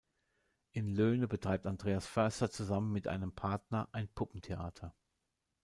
In 0.71 0.87
Löhne 0.95 1.27
betreibt 1.27 1.67
Andreas 1.67 2.07
Förster 2.07 2.49
zusammen 2.49 2.91
mit 2.91 3.07
einem 3.07 3.35
Partner 3.35 3.87
ein 3.91 4.07
Puppentheater. 4.07 4.95